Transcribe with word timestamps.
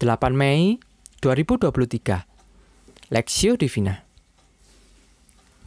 8 0.00 0.32
Mei 0.32 0.80
2023 1.20 3.12
Lexio 3.12 3.60
Divina. 3.60 4.08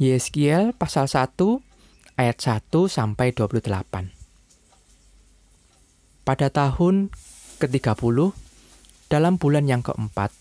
Yeskiel 0.02 0.74
pasal 0.74 1.06
1 1.06 1.38
ayat 2.18 2.38
1 2.42 2.66
sampai 2.90 3.30
28 3.30 3.70
Pada 6.26 6.50
tahun 6.50 7.14
ke-30 7.62 8.34
dalam 9.14 9.38
bulan 9.38 9.70
yang 9.70 9.86
keempat 9.86 10.34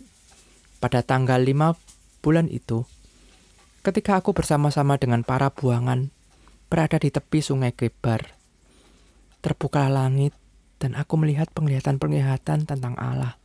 pada 0.80 1.04
tanggal 1.04 1.44
5 1.44 1.76
bulan 2.24 2.48
itu 2.48 2.88
ketika 3.84 4.24
aku 4.24 4.32
bersama-sama 4.32 4.96
dengan 4.96 5.20
para 5.20 5.52
buangan 5.52 6.08
berada 6.72 6.96
di 6.96 7.12
tepi 7.12 7.44
sungai 7.44 7.76
Kebar 7.76 8.40
terbukalah 9.44 10.08
langit 10.08 10.32
dan 10.80 10.96
aku 10.96 11.20
melihat 11.20 11.52
penglihatan-penglihatan 11.52 12.64
tentang 12.64 12.96
Allah 12.96 13.41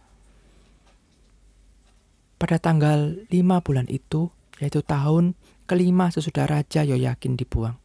pada 2.38 2.62
tanggal 2.62 3.18
5 3.30 3.66
bulan 3.66 3.90
itu, 3.90 4.30
yaitu 4.62 4.86
tahun 4.86 5.34
kelima 5.66 6.14
sesudah 6.14 6.46
Raja 6.46 6.86
Yoyakin 6.86 7.36
dibuang. 7.36 7.78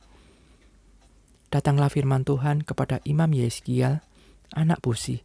Datanglah 1.52 1.92
firman 1.92 2.24
Tuhan 2.24 2.64
kepada 2.64 3.00
Imam 3.04 3.28
Yeskiel, 3.32 4.00
anak 4.56 4.80
Busi, 4.80 5.20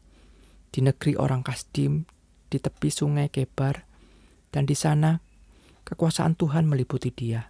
di 0.72 0.80
negeri 0.84 1.16
orang 1.16 1.44
Kasdim, 1.44 2.03
di 2.48 2.59
tepi 2.59 2.91
sungai 2.91 3.31
Kebar, 3.31 3.88
dan 4.52 4.67
di 4.67 4.76
sana 4.76 5.20
kekuasaan 5.88 6.36
Tuhan 6.36 6.67
meliputi 6.67 7.12
dia. 7.16 7.48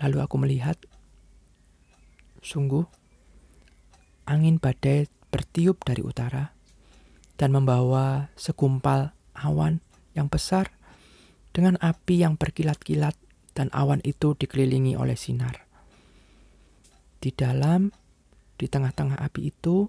Lalu 0.00 0.18
aku 0.20 0.36
melihat, 0.36 0.76
sungguh, 2.44 2.84
angin 4.28 4.60
badai 4.60 5.08
bertiup 5.32 5.80
dari 5.84 6.04
utara 6.04 6.52
dan 7.40 7.56
membawa 7.56 8.28
segumpal 8.36 9.16
awan 9.38 9.82
yang 10.14 10.30
besar 10.30 10.70
dengan 11.54 11.78
api 11.78 12.26
yang 12.26 12.34
berkilat-kilat 12.34 13.14
dan 13.54 13.70
awan 13.70 14.02
itu 14.02 14.34
dikelilingi 14.34 14.98
oleh 14.98 15.14
sinar. 15.14 15.62
Di 17.22 17.30
dalam, 17.30 17.94
di 18.58 18.66
tengah-tengah 18.66 19.22
api 19.22 19.54
itu, 19.54 19.86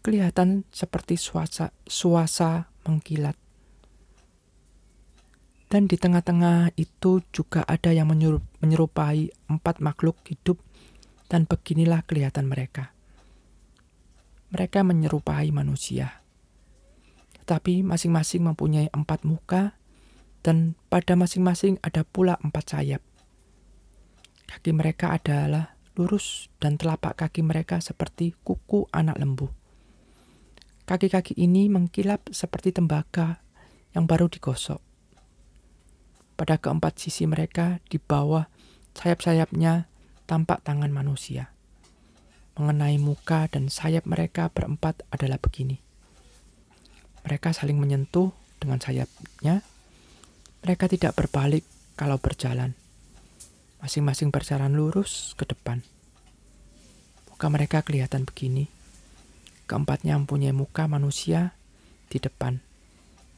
kelihatan 0.00 0.62
seperti 0.70 1.18
suasa, 1.18 1.74
suasa 1.84 2.70
mengkilat. 2.86 3.34
Dan 5.68 5.84
di 5.84 6.00
tengah-tengah 6.00 6.72
itu 6.80 7.20
juga 7.28 7.60
ada 7.68 7.92
yang 7.92 8.08
menyerupai 8.08 9.28
empat 9.52 9.84
makhluk 9.84 10.16
hidup 10.24 10.56
dan 11.28 11.44
beginilah 11.44 12.08
kelihatan 12.08 12.48
mereka. 12.48 12.96
Mereka 14.48 14.80
menyerupai 14.80 15.52
manusia 15.52 16.17
tapi 17.48 17.80
masing-masing 17.80 18.44
mempunyai 18.44 18.92
empat 18.92 19.24
muka, 19.24 19.72
dan 20.44 20.76
pada 20.92 21.16
masing-masing 21.16 21.80
ada 21.80 22.04
pula 22.04 22.36
empat 22.44 22.76
sayap. 22.76 23.00
Kaki 24.44 24.76
mereka 24.76 25.16
adalah 25.16 25.80
lurus, 25.96 26.52
dan 26.60 26.76
telapak 26.76 27.16
kaki 27.16 27.40
mereka 27.40 27.80
seperti 27.80 28.36
kuku 28.44 28.84
anak 28.92 29.16
lembu. 29.16 29.48
Kaki-kaki 30.84 31.40
ini 31.40 31.72
mengkilap 31.72 32.28
seperti 32.28 32.76
tembaga 32.76 33.40
yang 33.96 34.04
baru 34.04 34.28
digosok. 34.28 34.84
Pada 36.36 36.60
keempat 36.60 37.00
sisi 37.00 37.24
mereka, 37.24 37.80
di 37.88 37.96
bawah 37.96 38.44
sayap-sayapnya 38.92 39.88
tampak 40.28 40.60
tangan 40.68 40.92
manusia. 40.92 41.56
Mengenai 42.60 43.00
muka 43.00 43.48
dan 43.48 43.72
sayap 43.72 44.04
mereka 44.04 44.52
berempat 44.52 45.02
adalah 45.08 45.40
begini 45.40 45.87
mereka 47.24 47.54
saling 47.54 47.78
menyentuh 47.78 48.30
dengan 48.58 48.82
sayapnya. 48.82 49.62
Mereka 50.62 50.90
tidak 50.90 51.14
berbalik 51.14 51.62
kalau 51.94 52.18
berjalan. 52.18 52.74
Masing-masing 53.78 54.34
berjalan 54.34 54.74
lurus 54.74 55.38
ke 55.38 55.46
depan. 55.46 55.86
Muka 57.30 57.46
mereka 57.46 57.86
kelihatan 57.86 58.26
begini. 58.26 58.66
Keempatnya 59.70 60.18
mempunyai 60.18 60.50
muka 60.50 60.90
manusia 60.90 61.54
di 62.10 62.18
depan. 62.18 62.58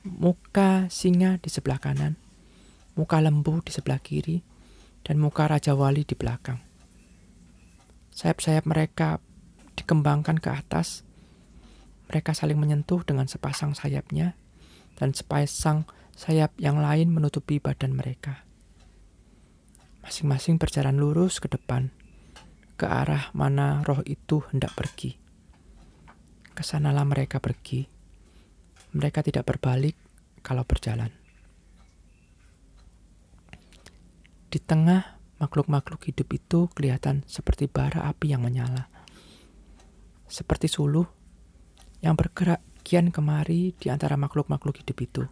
Muka 0.00 0.88
singa 0.88 1.36
di 1.36 1.52
sebelah 1.52 1.76
kanan. 1.76 2.16
Muka 2.96 3.20
lembu 3.20 3.60
di 3.60 3.72
sebelah 3.72 4.00
kiri. 4.00 4.40
Dan 5.04 5.20
muka 5.20 5.44
Raja 5.48 5.76
Wali 5.76 6.08
di 6.08 6.16
belakang. 6.16 6.60
Sayap-sayap 8.16 8.64
mereka 8.64 9.20
dikembangkan 9.76 10.40
ke 10.40 10.48
atas 10.52 11.04
mereka 12.10 12.34
saling 12.34 12.58
menyentuh 12.58 13.06
dengan 13.06 13.30
sepasang 13.30 13.78
sayapnya, 13.78 14.34
dan 14.98 15.14
sepasang 15.14 15.86
sayap 16.18 16.50
yang 16.58 16.82
lain 16.82 17.14
menutupi 17.14 17.62
badan 17.62 17.94
mereka. 17.94 18.42
Masing-masing 20.02 20.58
berjalan 20.58 20.98
lurus 20.98 21.38
ke 21.38 21.46
depan, 21.46 21.94
ke 22.74 22.82
arah 22.82 23.30
mana 23.30 23.86
roh 23.86 24.02
itu 24.02 24.42
hendak 24.50 24.74
pergi. 24.74 25.14
Ke 26.50 26.66
sanalah 26.66 27.06
mereka 27.06 27.38
pergi. 27.38 27.86
Mereka 28.90 29.22
tidak 29.22 29.46
berbalik 29.46 29.94
kalau 30.42 30.66
berjalan. 30.66 31.14
Di 34.50 34.58
tengah 34.58 35.20
makhluk-makhluk 35.38 36.10
hidup 36.10 36.26
itu 36.34 36.66
kelihatan 36.74 37.22
seperti 37.30 37.70
bara 37.70 38.10
api 38.10 38.34
yang 38.34 38.42
menyala. 38.42 38.90
Seperti 40.26 40.66
suluh 40.66 41.19
yang 42.00 42.16
bergerak 42.16 42.60
kian 42.84 43.12
kemari 43.12 43.76
di 43.76 43.92
antara 43.92 44.16
makhluk-makhluk 44.16 44.80
hidup 44.80 44.98
itu. 45.00 45.22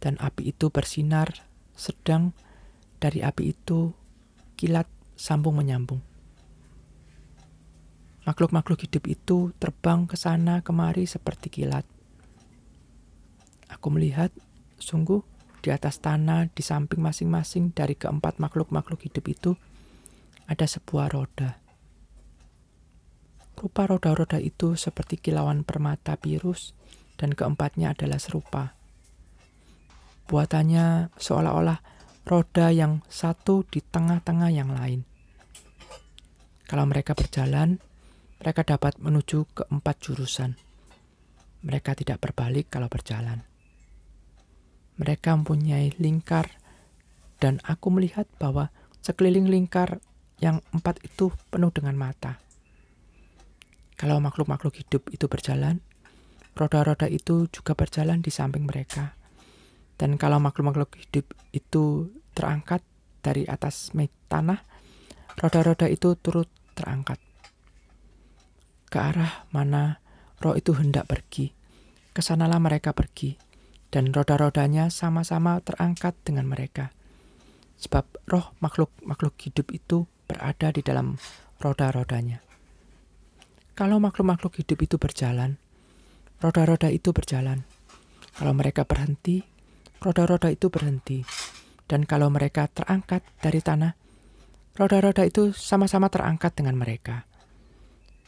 Dan 0.00 0.16
api 0.16 0.56
itu 0.56 0.72
bersinar, 0.72 1.44
sedang 1.76 2.32
dari 2.96 3.20
api 3.20 3.52
itu 3.52 3.92
kilat 4.56 4.88
sambung 5.16 5.60
menyambung. 5.60 6.00
Makhluk-makhluk 8.24 8.84
hidup 8.88 9.04
itu 9.08 9.52
terbang 9.60 10.08
ke 10.08 10.16
sana 10.16 10.64
kemari 10.64 11.04
seperti 11.04 11.52
kilat. 11.52 11.84
Aku 13.68 13.92
melihat, 13.92 14.32
sungguh, 14.80 15.20
di 15.60 15.68
atas 15.68 16.00
tanah 16.00 16.48
di 16.48 16.64
samping 16.64 17.04
masing-masing 17.04 17.76
dari 17.76 17.92
keempat 17.92 18.40
makhluk-makhluk 18.40 19.04
hidup 19.04 19.24
itu 19.28 19.50
ada 20.48 20.64
sebuah 20.64 21.12
roda. 21.12 21.59
Rupa 23.60 23.84
roda-roda 23.84 24.40
itu 24.40 24.72
seperti 24.72 25.20
kilauan 25.20 25.68
permata 25.68 26.16
virus 26.16 26.72
dan 27.20 27.36
keempatnya 27.36 27.92
adalah 27.92 28.16
serupa. 28.16 28.72
Buatannya 30.24 31.12
seolah-olah 31.20 31.84
roda 32.24 32.72
yang 32.72 33.04
satu 33.12 33.68
di 33.68 33.84
tengah-tengah 33.84 34.48
yang 34.48 34.72
lain. 34.72 35.04
Kalau 36.64 36.88
mereka 36.88 37.12
berjalan, 37.12 37.76
mereka 38.40 38.64
dapat 38.64 38.96
menuju 38.96 39.44
ke 39.52 39.68
empat 39.68 39.96
jurusan. 40.00 40.56
Mereka 41.60 41.92
tidak 42.00 42.24
berbalik 42.24 42.72
kalau 42.72 42.88
berjalan. 42.88 43.44
Mereka 44.96 45.36
mempunyai 45.36 45.92
lingkar, 46.00 46.48
dan 47.36 47.60
aku 47.68 47.92
melihat 47.92 48.24
bahwa 48.40 48.72
sekeliling 49.04 49.52
lingkar 49.52 50.00
yang 50.40 50.64
empat 50.72 51.04
itu 51.04 51.28
penuh 51.52 51.68
dengan 51.68 52.00
mata. 52.00 52.40
Kalau 54.00 54.16
makhluk-makhluk 54.16 54.80
hidup 54.80 55.12
itu 55.12 55.28
berjalan, 55.28 55.84
roda-roda 56.56 57.04
itu 57.04 57.52
juga 57.52 57.76
berjalan 57.76 58.24
di 58.24 58.32
samping 58.32 58.64
mereka. 58.64 59.12
Dan 60.00 60.16
kalau 60.16 60.40
makhluk-makhluk 60.40 60.96
hidup 60.96 61.36
itu 61.52 62.08
terangkat 62.32 62.80
dari 63.20 63.44
atas 63.44 63.92
tanah, 64.32 64.64
roda-roda 65.36 65.84
itu 65.84 66.16
turut 66.16 66.48
terangkat. 66.72 67.20
Ke 68.88 68.98
arah 69.12 69.44
mana 69.52 70.00
roh 70.40 70.56
itu 70.56 70.72
hendak 70.72 71.04
pergi, 71.04 71.52
ke 72.16 72.24
sanalah 72.24 72.56
mereka 72.56 72.96
pergi, 72.96 73.36
dan 73.92 74.16
roda-rodanya 74.16 74.88
sama-sama 74.88 75.60
terangkat 75.60 76.16
dengan 76.24 76.48
mereka. 76.48 76.88
Sebab 77.76 78.08
roh 78.24 78.56
makhluk-makhluk 78.64 79.36
hidup 79.44 79.68
itu 79.76 80.08
berada 80.24 80.72
di 80.72 80.80
dalam 80.80 81.20
roda-rodanya. 81.60 82.49
Kalau 83.78 83.96
makhluk-makhluk 84.02 84.60
hidup 84.60 84.78
itu 84.84 84.96
berjalan, 85.00 85.56
roda-roda 86.40 86.88
itu 86.92 87.14
berjalan. 87.14 87.64
Kalau 88.36 88.52
mereka 88.56 88.84
berhenti, 88.84 89.44
roda-roda 90.00 90.48
itu 90.48 90.72
berhenti. 90.72 91.24
Dan 91.84 92.06
kalau 92.06 92.30
mereka 92.30 92.70
terangkat 92.70 93.26
dari 93.42 93.60
tanah, 93.60 93.92
roda-roda 94.78 95.26
itu 95.26 95.50
sama-sama 95.52 96.08
terangkat 96.08 96.54
dengan 96.54 96.78
mereka. 96.78 97.26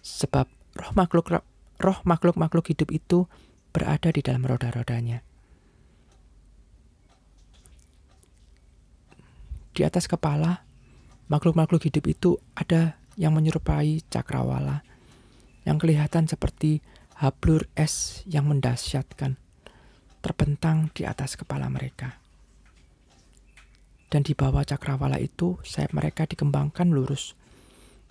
Sebab 0.03 0.47
roh 0.77 0.93
makhluk 0.99 1.31
roh 1.79 1.99
makhluk-makhluk 2.03 2.75
hidup 2.75 2.91
itu 2.91 3.31
berada 3.73 4.11
di 4.11 4.21
dalam 4.21 4.43
roda-rodanya. 4.45 5.23
Di 9.73 9.83
atas 9.89 10.05
kepala 10.05 10.61
makhluk-makhluk 11.33 11.89
hidup 11.89 12.05
itu 12.05 12.37
ada 12.53 13.01
yang 13.17 13.33
menyerupai 13.33 14.05
cakrawala 14.13 14.85
yang 15.63 15.79
kelihatan 15.79 16.27
seperti 16.27 16.83
hablur 17.19 17.71
es 17.79 18.27
yang 18.27 18.51
mendahsyatkan 18.51 19.39
terbentang 20.23 20.91
di 20.95 21.03
atas 21.07 21.35
kepala 21.35 21.67
mereka. 21.71 22.23
Dan 24.13 24.23
di 24.23 24.37
bawah 24.37 24.63
cakrawala 24.63 25.17
itu, 25.17 25.57
sayap 25.65 25.97
mereka 25.97 26.29
dikembangkan 26.29 26.93
lurus. 26.93 27.33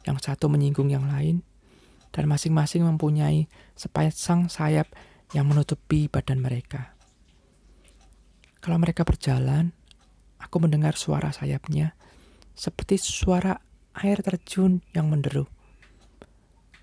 Yang 0.02 0.28
satu 0.28 0.50
menyinggung 0.50 0.90
yang 0.90 1.06
lain, 1.06 1.46
dan 2.10 2.26
masing-masing 2.26 2.84
mempunyai 2.84 3.46
sepasang 3.78 4.50
sayap 4.50 4.90
yang 5.32 5.48
menutupi 5.48 6.12
badan 6.12 6.44
mereka. 6.44 6.98
Kalau 8.60 8.82
mereka 8.82 9.06
berjalan, 9.08 9.72
aku 10.42 10.58
mendengar 10.58 10.98
suara 11.00 11.32
sayapnya 11.32 11.96
seperti 12.52 13.00
suara 13.00 13.58
air 13.96 14.20
terjun 14.22 14.84
yang 14.92 15.08
menderu. 15.08 15.48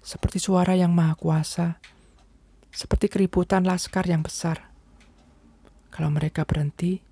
Seperti 0.09 0.41
suara 0.41 0.73
yang 0.73 0.97
maha 0.97 1.13
kuasa, 1.21 1.85
seperti 2.73 3.13
keributan 3.13 3.69
laskar 3.69 4.09
yang 4.09 4.25
besar. 4.25 4.73
Kalau 5.93 6.09
mereka 6.09 6.49
berhenti, 6.49 7.05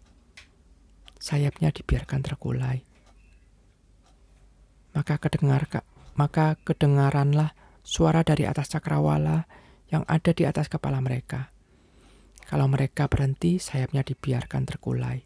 sayapnya 1.21 1.77
dibiarkan 1.77 2.25
terkulai. 2.25 2.81
Maka 4.97 5.21
kedengar 5.21 5.69
maka 6.17 6.57
kedengaranlah 6.65 7.53
suara 7.85 8.25
dari 8.25 8.49
atas 8.49 8.73
cakrawala 8.73 9.45
yang 9.93 10.09
ada 10.09 10.33
di 10.33 10.49
atas 10.49 10.73
kepala 10.73 11.05
mereka. 11.05 11.53
Kalau 12.49 12.65
mereka 12.65 13.13
berhenti, 13.13 13.61
sayapnya 13.61 14.09
dibiarkan 14.09 14.65
terkulai. 14.65 15.21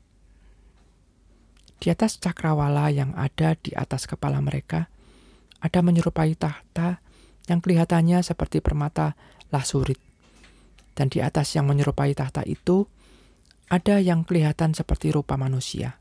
Di 1.78 1.86
atas 1.86 2.18
cakrawala 2.18 2.90
yang 2.90 3.14
ada 3.14 3.54
di 3.54 3.70
atas 3.78 4.10
kepala 4.10 4.42
mereka, 4.42 4.90
ada 5.62 5.78
menyerupai 5.86 6.34
tahta 6.34 6.98
yang 7.50 7.58
kelihatannya 7.58 8.22
seperti 8.22 8.62
permata 8.62 9.18
lasurit. 9.50 9.98
Dan 10.94 11.10
di 11.10 11.18
atas 11.18 11.58
yang 11.58 11.66
menyerupai 11.66 12.14
tahta 12.14 12.46
itu, 12.46 12.86
ada 13.66 13.98
yang 13.98 14.22
kelihatan 14.22 14.70
seperti 14.70 15.10
rupa 15.10 15.34
manusia. 15.34 15.98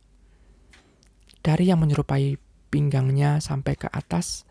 Dari 1.41 1.73
yang 1.73 1.81
menyerupai 1.81 2.37
pinggangnya 2.69 3.41
sampai 3.41 3.73
ke 3.73 3.89
atas, 3.89 4.45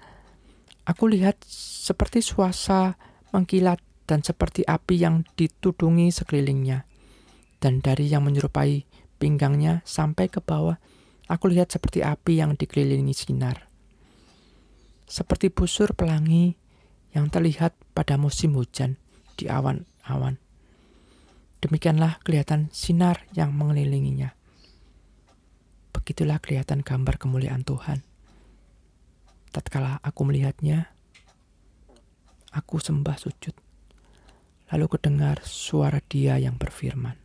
aku 0.83 1.07
lihat 1.07 1.39
seperti 1.47 2.19
suasa 2.19 2.99
mengkilat 3.31 3.79
dan 4.09 4.27
seperti 4.27 4.67
api 4.67 4.99
yang 4.99 5.23
ditudungi 5.39 6.11
sekelilingnya. 6.11 6.89
Dan 7.63 7.83
dari 7.83 8.11
yang 8.11 8.27
menyerupai 8.27 8.87
pinggangnya 9.19 9.83
sampai 9.87 10.31
ke 10.31 10.39
bawah, 10.43 10.79
aku 11.27 11.51
lihat 11.51 11.71
seperti 11.75 12.03
api 12.03 12.41
yang 12.41 12.55
dikelilingi 12.55 13.15
sinar. 13.15 13.69
Seperti 15.05 15.51
busur 15.53 15.93
pelangi 15.93 16.68
yang 17.17 17.33
terlihat 17.33 17.73
pada 17.97 18.21
musim 18.21 18.57
hujan 18.57 19.01
di 19.39 19.49
awan-awan. 19.49 20.37
Demikianlah 21.59 22.23
kelihatan 22.23 22.71
sinar 22.71 23.27
yang 23.35 23.51
mengelilinginya. 23.51 24.31
Begitulah 25.91 26.39
kelihatan 26.39 26.87
gambar 26.87 27.19
kemuliaan 27.19 27.67
Tuhan. 27.67 28.07
Tatkala 29.51 29.99
aku 30.05 30.23
melihatnya, 30.29 30.93
aku 32.55 32.79
sembah 32.79 33.17
sujud. 33.19 33.57
Lalu 34.69 34.87
kedengar 34.87 35.43
suara 35.43 35.99
dia 36.05 36.37
yang 36.37 36.61
berfirman. 36.61 37.17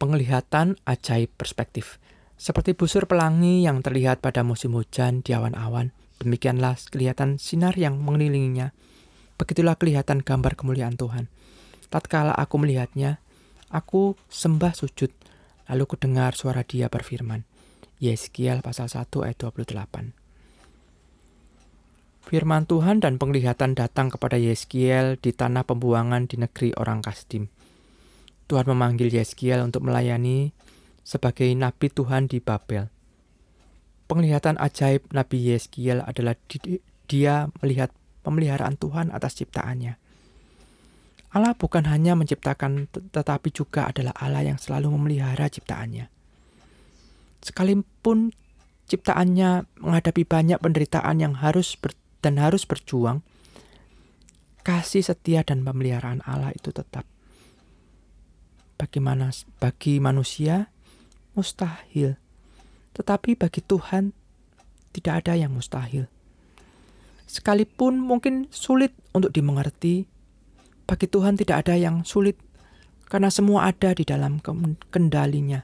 Penglihatan 0.00 0.80
ajaib 0.88 1.28
perspektif. 1.36 2.00
Seperti 2.40 2.72
busur 2.72 3.04
pelangi 3.04 3.68
yang 3.68 3.84
terlihat 3.84 4.24
pada 4.24 4.40
musim 4.40 4.72
hujan 4.72 5.20
di 5.20 5.36
awan-awan, 5.36 5.92
Demikianlah 6.20 6.76
kelihatan 6.92 7.40
sinar 7.40 7.80
yang 7.80 7.96
mengelilinginya. 7.96 8.76
Begitulah 9.40 9.80
kelihatan 9.80 10.20
gambar 10.20 10.52
kemuliaan 10.52 11.00
Tuhan. 11.00 11.32
Tatkala 11.88 12.36
aku 12.36 12.60
melihatnya, 12.60 13.24
aku 13.72 14.20
sembah 14.28 14.76
sujud, 14.76 15.08
lalu 15.72 15.84
kudengar 15.88 16.36
suara 16.36 16.60
dia 16.60 16.92
berfirman. 16.92 17.48
Yeskiel 18.04 18.60
pasal 18.60 18.92
1 18.92 19.08
ayat 19.24 19.36
28. 19.40 20.12
Firman 22.20 22.68
Tuhan 22.68 23.00
dan 23.00 23.16
penglihatan 23.16 23.72
datang 23.72 24.12
kepada 24.12 24.36
Yeskiel 24.36 25.16
di 25.16 25.32
tanah 25.32 25.64
pembuangan 25.64 26.28
di 26.28 26.36
negeri 26.36 26.76
orang 26.76 27.00
Kasdim. 27.00 27.48
Tuhan 28.44 28.68
memanggil 28.68 29.08
Yeskiel 29.08 29.64
untuk 29.64 29.88
melayani 29.88 30.52
sebagai 31.02 31.48
nabi 31.56 31.88
Tuhan 31.90 32.30
di 32.30 32.38
Babel 32.40 33.00
penglihatan 34.10 34.58
ajaib 34.58 35.06
Nabi 35.14 35.54
Yeskiel 35.54 36.02
adalah 36.02 36.34
dia 37.06 37.46
melihat 37.62 37.94
pemeliharaan 38.26 38.74
Tuhan 38.74 39.14
atas 39.14 39.38
ciptaannya. 39.38 39.94
Allah 41.30 41.54
bukan 41.54 41.86
hanya 41.86 42.18
menciptakan 42.18 42.90
tetapi 42.90 43.54
juga 43.54 43.86
adalah 43.86 44.10
Allah 44.18 44.50
yang 44.50 44.58
selalu 44.58 44.90
memelihara 44.98 45.46
ciptaannya. 45.46 46.10
Sekalipun 47.38 48.34
ciptaannya 48.90 49.78
menghadapi 49.78 50.26
banyak 50.26 50.58
penderitaan 50.58 51.22
yang 51.22 51.38
harus 51.38 51.78
ber, 51.78 51.94
dan 52.18 52.42
harus 52.42 52.66
berjuang, 52.66 53.22
kasih 54.66 55.06
setia 55.06 55.46
dan 55.46 55.62
pemeliharaan 55.62 56.26
Allah 56.26 56.50
itu 56.50 56.74
tetap. 56.74 57.06
Bagaimana 58.74 59.30
bagi 59.62 60.02
manusia 60.02 60.66
mustahil 61.40 62.20
tetapi 62.94 63.38
bagi 63.38 63.62
Tuhan 63.62 64.12
tidak 64.90 65.24
ada 65.24 65.38
yang 65.38 65.54
mustahil. 65.54 66.10
Sekalipun 67.30 68.02
mungkin 68.02 68.50
sulit 68.50 68.90
untuk 69.14 69.30
dimengerti, 69.30 70.10
bagi 70.90 71.06
Tuhan 71.06 71.38
tidak 71.38 71.66
ada 71.66 71.78
yang 71.78 72.02
sulit 72.02 72.34
karena 73.06 73.30
semua 73.30 73.70
ada 73.70 73.94
di 73.94 74.02
dalam 74.02 74.42
kendalinya. 74.90 75.62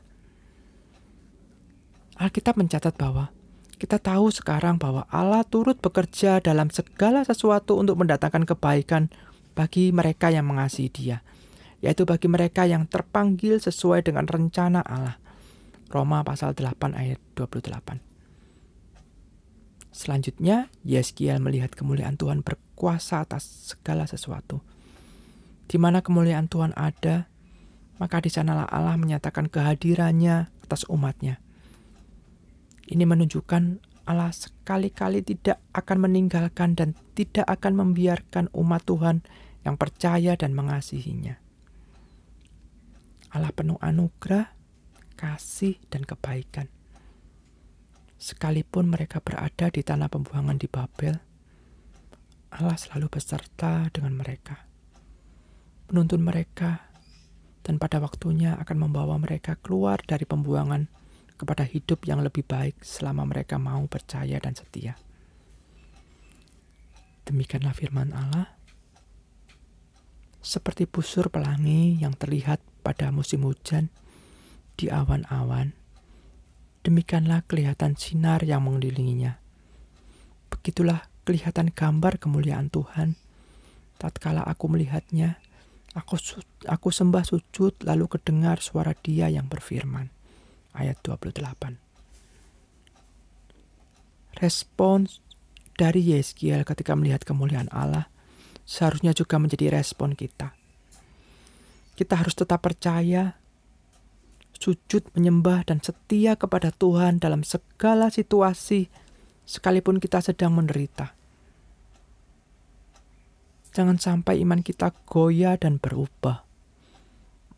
Alkitab 2.17 2.57
mencatat 2.57 2.95
bahwa 2.95 3.35
kita 3.77 4.01
tahu 4.01 4.33
sekarang 4.33 4.81
bahwa 4.81 5.05
Allah 5.11 5.45
turut 5.45 5.77
bekerja 5.83 6.41
dalam 6.41 6.73
segala 6.73 7.27
sesuatu 7.27 7.77
untuk 7.77 8.01
mendatangkan 8.01 8.49
kebaikan 8.49 9.13
bagi 9.53 9.91
mereka 9.91 10.33
yang 10.33 10.49
mengasihi 10.49 10.89
Dia, 10.89 11.19
yaitu 11.83 12.09
bagi 12.09 12.31
mereka 12.31 12.65
yang 12.65 12.89
terpanggil 12.89 13.59
sesuai 13.59 14.07
dengan 14.07 14.25
rencana 14.25 14.81
Allah. 14.81 15.26
Roma 15.87 16.27
pasal 16.27 16.55
8 16.59 16.95
ayat 16.99 17.21
28. 17.39 18.03
Selanjutnya, 19.95 20.69
Yeskiel 20.85 21.41
melihat 21.41 21.73
kemuliaan 21.73 22.21
Tuhan 22.21 22.45
berkuasa 22.45 23.25
atas 23.25 23.73
segala 23.73 24.05
sesuatu. 24.05 24.61
Di 25.67 25.81
mana 25.81 26.05
kemuliaan 26.05 26.53
Tuhan 26.53 26.77
ada, 26.77 27.31
maka 27.97 28.21
di 28.21 28.29
sanalah 28.29 28.69
Allah 28.69 29.01
menyatakan 29.01 29.49
kehadirannya 29.49 30.53
atas 30.69 30.85
umatnya. 30.93 31.41
Ini 32.87 33.03
menunjukkan 33.09 33.63
Allah 34.07 34.31
sekali-kali 34.31 35.27
tidak 35.27 35.59
akan 35.75 36.07
meninggalkan 36.07 36.79
dan 36.79 36.95
tidak 37.19 37.49
akan 37.51 37.83
membiarkan 37.83 38.47
umat 38.55 38.87
Tuhan 38.87 39.27
yang 39.67 39.75
percaya 39.75 40.39
dan 40.39 40.55
mengasihinya. 40.55 41.43
Allah 43.35 43.51
penuh 43.51 43.81
anugerah 43.83 44.56
kasih, 45.17 45.81
dan 45.89 46.05
kebaikan. 46.05 46.69
Sekalipun 48.21 48.93
mereka 48.93 49.25
berada 49.25 49.73
di 49.73 49.81
tanah 49.81 50.13
pembuangan 50.13 50.61
di 50.61 50.69
Babel, 50.69 51.17
Allah 52.53 52.79
selalu 52.79 53.11
beserta 53.11 53.89
dengan 53.93 54.17
mereka, 54.17 54.69
menuntun 55.89 56.23
mereka, 56.23 56.93
dan 57.67 57.83
pada 57.83 57.99
waktunya 57.99 58.55
akan 58.63 58.89
membawa 58.89 59.19
mereka 59.19 59.59
keluar 59.59 59.99
dari 60.05 60.23
pembuangan 60.23 60.87
kepada 61.37 61.67
hidup 61.69 62.07
yang 62.09 62.25
lebih 62.25 62.47
baik 62.47 62.81
selama 62.81 63.29
mereka 63.29 63.61
mau 63.61 63.85
percaya 63.91 64.41
dan 64.41 64.57
setia. 64.57 64.97
Demikianlah 67.27 67.75
firman 67.75 68.15
Allah. 68.15 68.55
Seperti 70.39 70.87
busur 70.87 71.27
pelangi 71.27 71.99
yang 71.99 72.15
terlihat 72.15 72.63
pada 72.87 73.11
musim 73.11 73.43
hujan, 73.43 73.91
di 74.77 74.93
awan-awan, 74.93 75.73
demikianlah 76.85 77.43
kelihatan 77.49 77.97
sinar 77.97 78.45
yang 78.45 78.63
mengelilinginya. 78.63 79.41
Begitulah 80.53 81.09
kelihatan 81.27 81.75
gambar 81.75 82.23
kemuliaan 82.23 82.71
Tuhan. 82.71 83.19
Tatkala 83.97 84.45
aku 84.45 84.69
melihatnya, 84.71 85.41
aku 85.97 86.21
aku 86.69 86.89
sembah 86.93 87.25
sujud 87.25 87.81
lalu 87.83 88.07
kedengar 88.07 88.61
suara 88.61 88.93
Dia 88.93 89.33
yang 89.33 89.49
berfirman. 89.49 90.13
Ayat 90.77 91.01
28. 91.01 91.81
Respons 94.37 95.25
dari 95.81 96.05
Yeskiel 96.13 96.69
ketika 96.69 96.93
melihat 96.93 97.25
kemuliaan 97.25 97.73
Allah 97.73 98.13
seharusnya 98.69 99.17
juga 99.17 99.41
menjadi 99.41 99.73
respon 99.73 100.13
kita. 100.13 100.53
Kita 101.97 102.21
harus 102.21 102.37
tetap 102.37 102.61
percaya 102.61 103.41
sujud 104.57 105.05
menyembah 105.13 105.69
dan 105.69 105.79
setia 105.85 106.35
kepada 106.35 106.73
Tuhan 106.73 107.21
dalam 107.21 107.45
segala 107.45 108.09
situasi 108.09 108.89
sekalipun 109.47 110.03
kita 110.03 110.25
sedang 110.25 110.57
menderita. 110.57 111.15
Jangan 113.77 114.01
sampai 114.01 114.41
iman 114.41 114.65
kita 114.65 114.91
goyah 115.05 115.61
dan 115.61 115.77
berubah, 115.77 116.49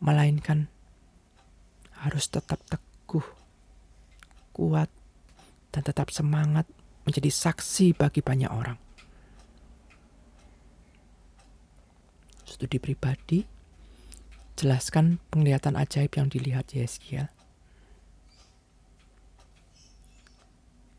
melainkan 0.03 0.67
harus 2.03 2.27
tetap 2.27 2.59
teguh, 2.67 3.23
kuat, 4.51 4.91
dan 5.71 5.81
tetap 5.87 6.11
semangat 6.11 6.67
menjadi 7.07 7.31
saksi 7.31 7.95
bagi 7.95 8.19
banyak 8.19 8.51
orang. 8.51 8.75
Studi 12.43 12.77
pribadi, 12.83 13.58
jelaskan 14.59 15.23
penglihatan 15.31 15.79
ajaib 15.79 16.11
yang 16.19 16.27
dilihat 16.27 16.75
Yeskiel. 16.75 17.31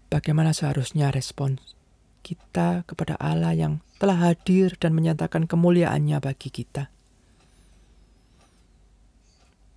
Bagaimana 0.09 0.57
seharusnya 0.57 1.12
respons 1.12 1.76
kita 2.25 2.88
kepada 2.88 3.21
Allah 3.21 3.52
yang 3.52 3.85
telah 4.00 4.33
hadir 4.33 4.81
dan 4.81 4.97
menyatakan 4.97 5.45
kemuliaannya 5.45 6.19
bagi 6.25 6.49
kita. 6.49 6.88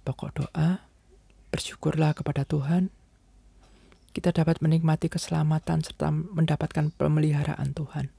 Pokok 0.07 0.31
doa, 0.31 0.83
bersyukurlah 1.51 2.15
kepada 2.15 2.47
Tuhan, 2.47 2.87
kita 4.15 4.31
dapat 4.31 4.63
menikmati 4.63 5.11
keselamatan 5.11 5.83
serta 5.83 6.09
mendapatkan 6.11 6.91
pemeliharaan 6.95 7.75
Tuhan. 7.75 8.11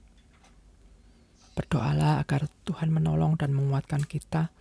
Berdoalah 1.54 2.20
agar 2.20 2.50
Tuhan 2.66 2.90
menolong 2.90 3.38
dan 3.38 3.54
menguatkan 3.54 4.02
kita 4.04 4.54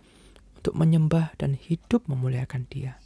untuk 0.64 0.80
menyembah 0.80 1.36
dan 1.36 1.60
hidup 1.60 2.08
memuliakan 2.08 2.64
Dia. 2.72 3.03